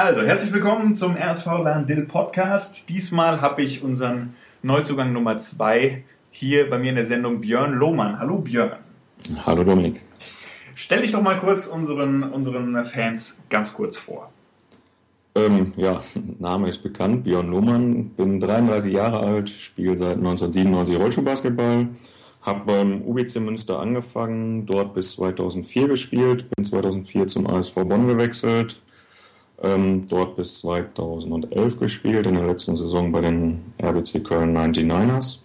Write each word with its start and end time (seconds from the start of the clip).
Also, 0.00 0.22
herzlich 0.22 0.52
willkommen 0.52 0.94
zum 0.94 1.16
RSV 1.16 1.46
Landil 1.64 2.02
Podcast. 2.02 2.88
Diesmal 2.88 3.40
habe 3.40 3.62
ich 3.62 3.82
unseren 3.82 4.34
Neuzugang 4.62 5.12
Nummer 5.12 5.38
zwei 5.38 6.04
hier 6.30 6.70
bei 6.70 6.78
mir 6.78 6.90
in 6.90 6.94
der 6.94 7.04
Sendung 7.04 7.40
Björn 7.40 7.74
Lohmann. 7.74 8.16
Hallo 8.20 8.38
Björn. 8.38 8.78
Hallo 9.44 9.64
Dominik. 9.64 10.00
Stell 10.76 11.02
dich 11.02 11.10
doch 11.10 11.20
mal 11.20 11.36
kurz 11.36 11.66
unseren, 11.66 12.22
unseren 12.22 12.84
Fans 12.84 13.42
ganz 13.48 13.74
kurz 13.74 13.96
vor. 13.96 14.30
Ähm, 15.34 15.72
ja, 15.76 16.00
Name 16.38 16.68
ist 16.68 16.78
bekannt, 16.78 17.24
Björn 17.24 17.48
Lohmann, 17.48 18.10
bin 18.10 18.38
33 18.38 18.92
Jahre 18.92 19.18
alt, 19.18 19.50
spiele 19.50 19.96
seit 19.96 20.18
1997 20.18 20.96
Rollschuhbasketball, 20.96 21.88
habe 22.42 22.60
beim 22.64 23.02
UBC 23.02 23.40
Münster 23.40 23.80
angefangen, 23.80 24.64
dort 24.64 24.94
bis 24.94 25.14
2004 25.14 25.88
gespielt, 25.88 26.48
bin 26.54 26.64
2004 26.64 27.26
zum 27.26 27.48
ASV 27.48 27.74
Bonn 27.74 28.06
gewechselt, 28.06 28.80
ähm, 29.62 30.06
dort 30.08 30.36
bis 30.36 30.60
2011 30.60 31.78
gespielt, 31.78 32.26
in 32.26 32.34
der 32.34 32.46
letzten 32.46 32.76
Saison 32.76 33.10
bei 33.10 33.20
den 33.20 33.72
RBC 33.82 34.22
Köln 34.24 34.56
99ers 34.56 35.40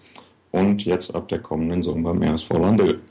und 0.52 0.86
jetzt 0.86 1.16
ab 1.16 1.28
der 1.28 1.40
kommenden 1.40 1.82
Saison 1.82 2.04
beim 2.04 2.22
RSV 2.22 2.52
Landel. 2.52 3.02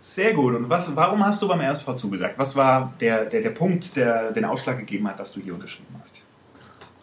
Sehr 0.00 0.32
gut. 0.32 0.54
Und 0.54 0.70
was, 0.70 0.94
warum 0.96 1.24
hast 1.24 1.42
du 1.42 1.48
beim 1.48 1.60
RSV 1.60 1.94
zugesagt? 1.94 2.38
Was 2.38 2.56
war 2.56 2.94
der, 3.00 3.26
der, 3.26 3.42
der 3.42 3.50
Punkt, 3.50 3.94
der 3.96 4.32
den 4.32 4.44
Ausschlag 4.44 4.78
gegeben 4.78 5.06
hat, 5.08 5.20
dass 5.20 5.32
du 5.32 5.40
hier 5.40 5.54
unterschrieben 5.54 5.94
hast? 6.00 6.24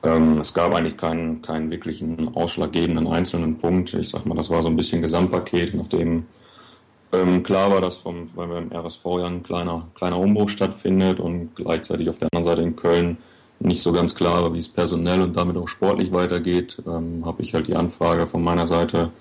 Ähm, 0.02 0.40
es 0.40 0.54
gab 0.54 0.74
eigentlich 0.74 0.98
keinen, 0.98 1.42
keinen 1.42 1.70
wirklichen 1.70 2.36
ausschlaggebenden 2.36 3.08
einzelnen 3.08 3.58
Punkt. 3.58 3.94
Ich 3.94 4.10
sag 4.10 4.26
mal, 4.26 4.36
das 4.36 4.50
war 4.50 4.62
so 4.62 4.70
ein 4.70 4.76
bisschen 4.76 5.02
Gesamtpaket, 5.02 5.74
nachdem 5.76 6.26
ähm, 7.12 7.44
klar 7.44 7.70
war, 7.72 7.82
dass 7.82 7.98
vom, 7.98 8.26
weil 8.36 8.48
beim 8.48 8.72
RSV 8.72 9.06
ja 9.06 9.26
ein 9.26 9.44
kleiner, 9.44 9.88
kleiner 9.94 10.20
Umbruch 10.20 10.50
stattfindet 10.50 11.20
und 11.20 11.56
gleichzeitig 11.56 12.10
auf 12.10 12.18
der 12.18 12.30
anderen 12.32 12.44
Seite 12.44 12.62
in 12.62 12.76
Köln 12.76 13.18
nicht 13.60 13.82
so 13.82 13.92
ganz 13.92 14.16
klar 14.16 14.44
war, 14.44 14.54
wie 14.54 14.60
es 14.60 14.70
personell 14.70 15.22
und 15.22 15.36
damit 15.36 15.58
auch 15.58 15.68
sportlich 15.68 16.12
weitergeht, 16.12 16.82
ähm, 16.86 17.26
habe 17.26 17.42
ich 17.42 17.54
halt 17.54 17.68
die 17.68 17.76
Anfrage 17.76 18.28
von 18.28 18.44
meiner 18.44 18.68
Seite 18.68 19.12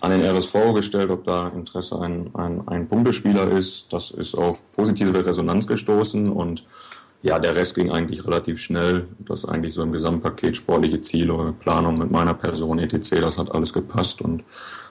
an 0.00 0.10
den 0.10 0.22
RSV 0.22 0.74
gestellt, 0.74 1.10
ob 1.10 1.24
da 1.24 1.48
Interesse 1.48 1.98
ein, 1.98 2.30
ein, 2.34 2.66
ein 2.68 2.88
Punktespieler 2.88 3.50
ist. 3.50 3.92
Das 3.92 4.10
ist 4.10 4.34
auf 4.34 4.70
positive 4.72 5.24
Resonanz 5.24 5.66
gestoßen 5.66 6.30
und 6.30 6.66
ja, 7.22 7.38
der 7.38 7.56
Rest 7.56 7.74
ging 7.74 7.90
eigentlich 7.90 8.26
relativ 8.26 8.60
schnell. 8.60 9.08
Das 9.18 9.46
eigentlich 9.46 9.72
so 9.72 9.82
im 9.82 9.92
Gesamtpaket 9.92 10.56
sportliche 10.56 11.00
Ziele, 11.00 11.54
Planung 11.58 11.98
mit 11.98 12.10
meiner 12.10 12.34
Person, 12.34 12.78
etc., 12.78 13.22
das 13.22 13.38
hat 13.38 13.50
alles 13.50 13.72
gepasst 13.72 14.20
und 14.20 14.44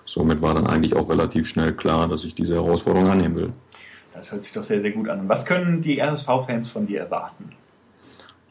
somit 0.03 0.41
war 0.41 0.55
dann 0.55 0.65
eigentlich 0.65 0.95
auch 0.95 1.09
relativ 1.09 1.47
schnell 1.47 1.73
klar, 1.73 2.07
dass 2.07 2.25
ich 2.25 2.33
diese 2.33 2.55
Herausforderung 2.55 3.07
annehmen 3.07 3.35
will. 3.35 3.53
Das 4.13 4.31
hört 4.31 4.41
sich 4.41 4.51
doch 4.51 4.63
sehr, 4.63 4.81
sehr 4.81 4.91
gut 4.91 5.09
an. 5.09 5.29
Was 5.29 5.45
können 5.45 5.81
die 5.81 5.99
RSV-Fans 5.99 6.67
von 6.67 6.87
dir 6.87 7.01
erwarten? 7.01 7.51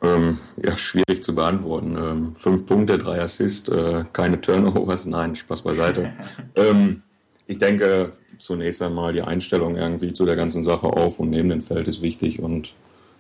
Ähm, 0.02 0.38
ja, 0.56 0.76
schwierig 0.76 1.22
zu 1.22 1.34
beantworten. 1.34 1.96
Ähm, 1.96 2.36
fünf 2.36 2.66
Punkte, 2.66 2.98
drei 2.98 3.20
Assists, 3.20 3.68
äh, 3.68 4.04
keine 4.12 4.40
Turnovers, 4.40 5.06
nein, 5.06 5.36
Spaß 5.36 5.62
beiseite. 5.62 6.12
ähm, 6.56 7.02
ich 7.46 7.58
denke, 7.58 8.12
zunächst 8.38 8.82
einmal 8.82 9.12
die 9.12 9.22
Einstellung 9.22 9.76
irgendwie 9.76 10.12
zu 10.12 10.24
der 10.24 10.36
ganzen 10.36 10.62
Sache 10.62 10.86
auf 10.86 11.20
und 11.20 11.30
neben 11.30 11.48
dem 11.48 11.62
Feld 11.62 11.86
ist 11.86 12.02
wichtig 12.02 12.40
und 12.40 12.74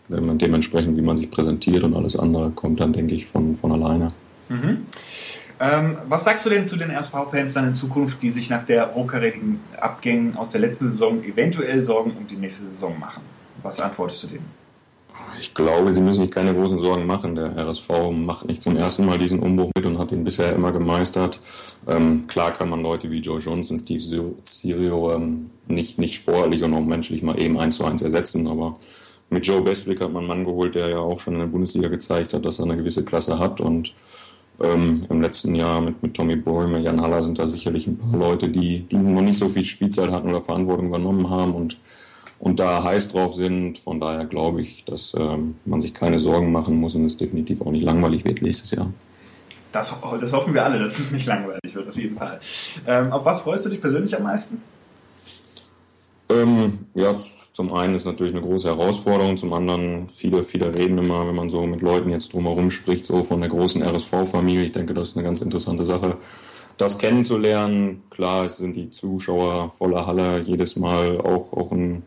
wenn 0.08 0.26
man 0.26 0.38
dementsprechend, 0.38 0.96
wie 0.96 1.02
man 1.02 1.16
sich 1.16 1.30
präsentiert 1.30 1.84
und 1.84 1.94
alles 1.94 2.16
andere 2.16 2.50
kommt 2.50 2.80
dann, 2.80 2.92
denke 2.92 3.14
ich, 3.14 3.26
von, 3.26 3.54
von 3.54 3.70
alleine. 3.72 4.12
Mhm. 4.48 4.86
Ähm, 5.60 5.98
was 6.08 6.24
sagst 6.24 6.44
du 6.44 6.50
denn 6.50 6.66
zu 6.66 6.76
den 6.76 6.90
RSV-Fans 6.90 7.52
dann 7.52 7.68
in 7.68 7.74
Zukunft, 7.74 8.20
die 8.20 8.30
sich 8.30 8.50
nach 8.50 8.66
der 8.66 8.94
hochkarätigen 8.96 9.60
Abgängen 9.80 10.36
aus 10.36 10.50
der 10.50 10.60
letzten 10.60 10.88
Saison 10.88 11.22
eventuell 11.22 11.84
Sorgen 11.84 12.16
um 12.18 12.26
die 12.26 12.36
nächste 12.36 12.64
Saison 12.64 12.98
machen? 12.98 13.22
Was 13.62 13.80
antwortest 13.80 14.24
du 14.24 14.26
denen? 14.26 14.61
Ich 15.40 15.54
glaube, 15.54 15.92
sie 15.92 16.00
müssen 16.00 16.22
sich 16.22 16.30
keine 16.30 16.54
großen 16.54 16.78
Sorgen 16.78 17.06
machen. 17.06 17.34
Der 17.34 17.56
RSV 17.56 17.90
macht 18.12 18.46
nicht 18.46 18.62
zum 18.62 18.76
ersten 18.76 19.04
Mal 19.04 19.18
diesen 19.18 19.40
Umbruch 19.40 19.70
mit 19.76 19.84
und 19.86 19.98
hat 19.98 20.12
ihn 20.12 20.24
bisher 20.24 20.52
immer 20.52 20.72
gemeistert. 20.72 21.40
Ähm, 21.88 22.26
klar 22.26 22.52
kann 22.52 22.68
man 22.68 22.82
Leute 22.82 23.10
wie 23.10 23.18
Joe 23.18 23.40
Johnson, 23.40 23.76
Steve 23.78 24.00
Sirio 24.44 25.12
ähm, 25.12 25.50
nicht, 25.66 25.98
nicht 25.98 26.14
sportlich 26.14 26.62
und 26.62 26.74
auch 26.74 26.84
menschlich 26.84 27.22
mal 27.22 27.38
eben 27.38 27.58
eins 27.58 27.76
zu 27.76 27.84
eins 27.84 28.02
ersetzen, 28.02 28.46
aber 28.46 28.76
mit 29.30 29.46
Joe 29.46 29.62
Bestwick 29.62 30.00
hat 30.00 30.12
man 30.12 30.20
einen 30.20 30.28
Mann 30.28 30.44
geholt, 30.44 30.74
der 30.74 30.90
ja 30.90 30.98
auch 30.98 31.18
schon 31.18 31.34
in 31.34 31.40
der 31.40 31.46
Bundesliga 31.46 31.88
gezeigt 31.88 32.34
hat, 32.34 32.44
dass 32.44 32.58
er 32.58 32.66
eine 32.66 32.76
gewisse 32.76 33.04
Klasse 33.04 33.38
hat 33.38 33.60
und 33.60 33.94
ähm, 34.60 35.06
im 35.08 35.22
letzten 35.22 35.54
Jahr 35.54 35.80
mit, 35.80 36.02
mit 36.02 36.14
Tommy 36.14 36.36
Bäume, 36.36 36.80
Jan 36.80 37.00
Haller 37.00 37.22
sind 37.22 37.38
da 37.38 37.46
sicherlich 37.46 37.86
ein 37.86 37.96
paar 37.96 38.18
Leute, 38.18 38.48
die, 38.48 38.80
die 38.80 38.96
noch 38.96 39.22
nicht 39.22 39.38
so 39.38 39.48
viel 39.48 39.64
Spielzeit 39.64 40.10
hatten 40.10 40.28
oder 40.28 40.40
Verantwortung 40.40 40.88
übernommen 40.88 41.30
haben 41.30 41.54
und 41.54 41.78
und 42.42 42.58
da 42.58 42.82
heiß 42.82 43.08
drauf 43.08 43.34
sind. 43.34 43.78
Von 43.78 44.00
daher 44.00 44.26
glaube 44.26 44.60
ich, 44.62 44.84
dass 44.84 45.14
ähm, 45.16 45.54
man 45.64 45.80
sich 45.80 45.94
keine 45.94 46.18
Sorgen 46.18 46.50
machen 46.50 46.74
muss 46.74 46.96
und 46.96 47.04
es 47.04 47.16
definitiv 47.16 47.62
auch 47.62 47.70
nicht 47.70 47.84
langweilig 47.84 48.24
wird 48.24 48.42
nächstes 48.42 48.72
Jahr. 48.72 48.92
Das, 49.70 49.94
das 50.20 50.32
hoffen 50.32 50.52
wir 50.52 50.64
alle, 50.64 50.80
dass 50.80 50.98
es 50.98 51.12
nicht 51.12 51.26
langweilig 51.26 51.72
wird, 51.72 51.88
auf 51.88 51.96
jeden 51.96 52.16
Fall. 52.16 52.40
Ähm, 52.84 53.12
auf 53.12 53.24
was 53.24 53.42
freust 53.42 53.64
du 53.64 53.70
dich 53.70 53.80
persönlich 53.80 54.14
am 54.16 54.24
meisten? 54.24 54.60
Ähm, 56.30 56.86
ja, 56.94 57.16
zum 57.52 57.72
einen 57.72 57.94
ist 57.94 58.06
natürlich 58.06 58.34
eine 58.34 58.42
große 58.42 58.68
Herausforderung, 58.68 59.36
zum 59.36 59.52
anderen 59.52 60.08
viele, 60.08 60.42
viele 60.42 60.76
reden 60.76 60.98
immer, 60.98 61.26
wenn 61.28 61.36
man 61.36 61.48
so 61.48 61.64
mit 61.64 61.80
Leuten 61.80 62.10
jetzt 62.10 62.32
drumherum 62.32 62.72
spricht, 62.72 63.06
so 63.06 63.22
von 63.22 63.40
der 63.40 63.50
großen 63.50 63.82
RSV-Familie. 63.82 64.64
Ich 64.64 64.72
denke, 64.72 64.94
das 64.94 65.10
ist 65.10 65.16
eine 65.16 65.24
ganz 65.24 65.42
interessante 65.42 65.84
Sache, 65.84 66.16
das 66.76 66.98
kennenzulernen. 66.98 68.02
Klar, 68.10 68.46
es 68.46 68.56
sind 68.56 68.74
die 68.74 68.90
Zuschauer 68.90 69.70
voller 69.70 70.08
Halle 70.08 70.40
jedes 70.40 70.74
Mal 70.74 71.20
auch, 71.20 71.52
auch 71.52 71.70
ein 71.70 72.02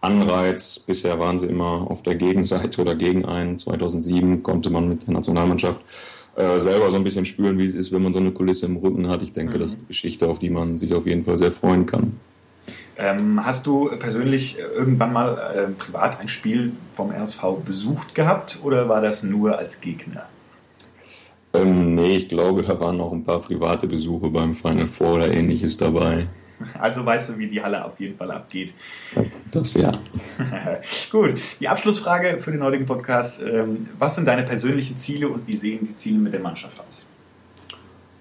Anreiz. 0.00 0.78
Bisher 0.78 1.18
waren 1.18 1.38
sie 1.38 1.46
immer 1.46 1.90
auf 1.90 2.02
der 2.02 2.14
Gegenseite 2.14 2.80
oder 2.80 2.94
gegen 2.94 3.24
einen. 3.24 3.58
2007 3.58 4.42
konnte 4.42 4.70
man 4.70 4.88
mit 4.88 5.06
der 5.06 5.14
Nationalmannschaft 5.14 5.80
äh, 6.36 6.58
selber 6.58 6.90
so 6.90 6.96
ein 6.96 7.04
bisschen 7.04 7.24
spüren, 7.24 7.58
wie 7.58 7.66
es 7.66 7.74
ist, 7.74 7.92
wenn 7.92 8.02
man 8.02 8.12
so 8.12 8.20
eine 8.20 8.30
Kulisse 8.30 8.66
im 8.66 8.76
Rücken 8.76 9.08
hat. 9.08 9.22
Ich 9.22 9.32
denke, 9.32 9.56
mhm. 9.56 9.62
das 9.62 9.72
ist 9.72 9.78
eine 9.78 9.86
Geschichte, 9.88 10.28
auf 10.28 10.38
die 10.38 10.50
man 10.50 10.78
sich 10.78 10.94
auf 10.94 11.06
jeden 11.06 11.24
Fall 11.24 11.36
sehr 11.36 11.52
freuen 11.52 11.86
kann. 11.86 12.12
Ähm, 12.96 13.44
hast 13.44 13.66
du 13.66 13.90
persönlich 13.98 14.58
irgendwann 14.58 15.12
mal 15.12 15.38
äh, 15.38 15.70
privat 15.70 16.20
ein 16.20 16.28
Spiel 16.28 16.72
vom 16.94 17.10
RSV 17.10 17.42
besucht 17.64 18.14
gehabt 18.14 18.58
oder 18.62 18.88
war 18.88 19.00
das 19.00 19.22
nur 19.22 19.56
als 19.56 19.80
Gegner? 19.80 20.26
Ähm, 21.54 21.94
nee, 21.94 22.16
ich 22.16 22.28
glaube, 22.28 22.62
da 22.62 22.78
waren 22.78 22.98
noch 22.98 23.12
ein 23.12 23.22
paar 23.22 23.40
private 23.40 23.86
Besuche 23.86 24.28
beim 24.30 24.52
Final 24.52 24.86
Four 24.86 25.14
oder 25.14 25.32
ähnliches 25.32 25.76
dabei. 25.76 26.26
Also 26.78 27.04
weißt 27.04 27.30
du, 27.30 27.38
wie 27.38 27.48
die 27.48 27.62
Halle 27.62 27.84
auf 27.84 27.98
jeden 28.00 28.16
Fall 28.16 28.30
abgeht. 28.30 28.72
Das 29.50 29.74
ja. 29.74 29.92
Gut, 31.10 31.34
die 31.60 31.68
Abschlussfrage 31.68 32.38
für 32.40 32.52
den 32.52 32.62
heutigen 32.62 32.86
Podcast. 32.86 33.42
Ähm, 33.42 33.88
was 33.98 34.14
sind 34.14 34.26
deine 34.26 34.42
persönlichen 34.42 34.96
Ziele 34.96 35.28
und 35.28 35.46
wie 35.46 35.56
sehen 35.56 35.80
die 35.82 35.96
Ziele 35.96 36.18
mit 36.18 36.32
der 36.32 36.40
Mannschaft 36.40 36.78
aus? 36.80 37.06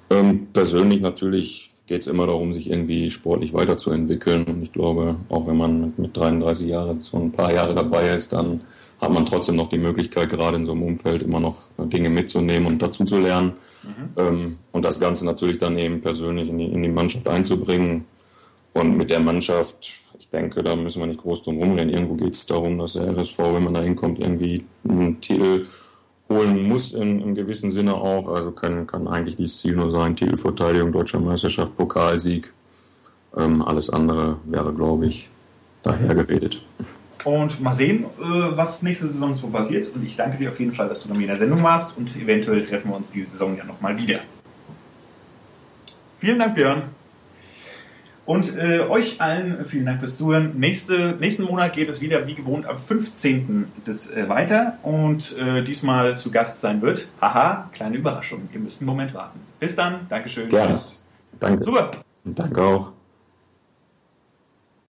Ähm, 0.09 0.47
persönlich 0.53 1.01
natürlich 1.01 1.71
geht 1.87 2.01
es 2.01 2.07
immer 2.07 2.27
darum, 2.27 2.53
sich 2.53 2.69
irgendwie 2.69 3.09
sportlich 3.09 3.53
weiterzuentwickeln. 3.53 4.43
Und 4.43 4.61
ich 4.61 4.71
glaube, 4.71 5.15
auch 5.29 5.47
wenn 5.47 5.57
man 5.57 5.93
mit 5.97 6.15
33 6.15 6.67
Jahren 6.67 6.99
so 6.99 7.17
ein 7.17 7.31
paar 7.31 7.53
Jahre 7.53 7.73
dabei 7.73 8.13
ist, 8.13 8.33
dann 8.33 8.61
hat 8.99 9.11
man 9.11 9.25
trotzdem 9.25 9.55
noch 9.55 9.69
die 9.69 9.77
Möglichkeit, 9.77 10.29
gerade 10.29 10.57
in 10.57 10.65
so 10.65 10.73
einem 10.73 10.83
Umfeld 10.83 11.21
immer 11.21 11.39
noch 11.39 11.57
Dinge 11.77 12.09
mitzunehmen 12.09 12.67
und 12.67 12.81
dazu 12.81 13.05
zu 13.05 13.19
lernen. 13.19 13.53
Mhm. 13.83 14.09
Ähm, 14.17 14.57
und 14.71 14.85
das 14.85 14.99
Ganze 14.99 15.25
natürlich 15.25 15.59
dann 15.59 15.77
eben 15.77 16.01
persönlich 16.01 16.49
in 16.49 16.57
die, 16.57 16.65
in 16.65 16.83
die 16.83 16.89
Mannschaft 16.89 17.27
einzubringen. 17.27 18.05
Und 18.77 18.95
mit 18.95 19.09
der 19.09 19.19
Mannschaft, 19.19 19.91
ich 20.19 20.29
denke, 20.29 20.61
da 20.61 20.75
müssen 20.75 20.99
wir 20.99 21.07
nicht 21.07 21.21
groß 21.21 21.41
drum 21.41 21.57
rumrennen. 21.57 21.91
Irgendwo 21.91 22.13
geht 22.13 22.35
es 22.35 22.45
darum, 22.45 22.77
dass 22.77 22.93
der 22.93 23.07
RSV, 23.07 23.39
wenn 23.39 23.63
man 23.63 23.73
da 23.73 23.81
hinkommt, 23.81 24.19
irgendwie 24.19 24.63
einen 24.87 25.19
Titel 25.19 25.65
holen 26.29 26.67
muss 26.67 26.93
in, 26.93 27.19
im 27.21 27.33
gewissen 27.33 27.71
Sinne 27.71 27.95
auch. 27.95 28.27
Also 28.27 28.51
kann, 28.51 28.85
kann 28.85 29.07
eigentlich 29.07 29.35
dieses 29.35 29.57
Ziel 29.59 29.75
nur 29.75 29.89
sein, 29.89 30.15
Titelverteidigung, 30.15 30.91
Deutscher 30.91 31.19
Meisterschaft, 31.19 31.75
Pokalsieg. 31.75 32.53
Ähm, 33.35 33.63
alles 33.63 33.89
andere 33.89 34.37
wäre, 34.45 34.71
glaube 34.73 35.07
ich, 35.07 35.29
dahergeredet. 35.81 36.63
Und 37.23 37.59
mal 37.59 37.73
sehen, 37.73 38.05
äh, 38.19 38.57
was 38.57 38.83
nächste 38.83 39.07
Saison 39.07 39.33
so 39.33 39.47
passiert. 39.47 39.93
Und 39.95 40.05
ich 40.05 40.15
danke 40.15 40.37
dir 40.37 40.51
auf 40.51 40.59
jeden 40.59 40.73
Fall, 40.73 40.87
dass 40.87 41.01
du 41.01 41.09
mir 41.09 41.21
in 41.21 41.27
der 41.27 41.37
Sendung 41.37 41.63
warst 41.63 41.97
und 41.97 42.15
eventuell 42.15 42.63
treffen 42.63 42.91
wir 42.91 42.95
uns 42.97 43.09
diese 43.09 43.31
Saison 43.31 43.57
ja 43.57 43.63
nochmal 43.63 43.97
wieder. 43.97 44.19
Vielen 46.19 46.37
Dank, 46.37 46.53
Björn. 46.53 46.83
Und 48.27 48.57
äh, 48.57 48.81
euch 48.81 49.21
allen 49.21 49.65
vielen 49.65 49.85
Dank 49.85 50.01
fürs 50.01 50.17
Zuhören. 50.17 50.59
Nächste, 50.59 51.15
nächsten 51.17 51.43
Monat 51.43 51.71
geht 51.71 51.87
es 51.87 52.01
wieder 52.01 52.27
wie 52.27 52.35
gewohnt 52.35 52.65
am 52.65 52.77
15. 52.77 53.65
Des, 53.87 54.11
äh, 54.11 54.27
weiter 54.27 54.77
und 54.83 55.37
äh, 55.37 55.63
diesmal 55.63 56.17
zu 56.17 56.29
Gast 56.29 56.59
sein 56.59 56.81
wird. 56.81 57.07
Haha, 57.21 57.69
kleine 57.71 57.95
Überraschung. 57.95 58.49
Ihr 58.53 58.59
müsst 58.59 58.81
einen 58.81 58.87
Moment 58.87 59.13
warten. 59.13 59.39
Bis 59.61 59.77
dann. 59.77 60.07
Dankeschön. 60.09 60.49
Gerne. 60.49 60.77
Danke. 61.39 61.63
Super. 61.63 61.91
Danke 62.25 62.61
auch. 62.61 62.96